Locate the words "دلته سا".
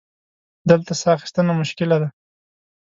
0.69-1.07